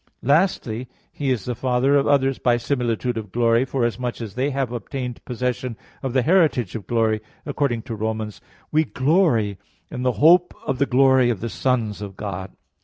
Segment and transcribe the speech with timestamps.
[0.23, 4.71] Lastly, He is the Father of others by similitude of glory, forasmuch as they have
[4.71, 8.17] obtained possession of the heritage of glory, according to Rom.
[8.17, 8.41] 5:2:
[8.71, 9.59] "We glory
[9.91, 12.49] in the hope of the glory of the sons of God."